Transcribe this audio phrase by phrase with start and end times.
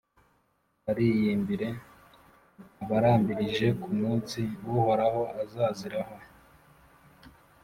[0.83, 1.67] Bariyimbire
[2.83, 4.39] abarambirije ku munsi
[4.75, 6.15] Uhoraho azaziraho!